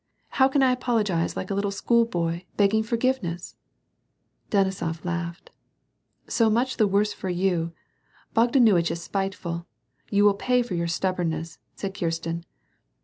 [0.29, 3.55] How can I apologize like a little school boy, begging forgiveness?"
[4.49, 5.51] Denisof laughed."
[6.27, 7.73] So much the worse for you.
[8.35, 9.67] Bogdanuitch is spiteful.
[10.09, 12.45] You will pay for your stubbornness," said Kirsten.